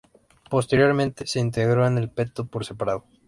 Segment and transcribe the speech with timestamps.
[0.49, 3.03] Posteriormente, se integró en el peto por separado.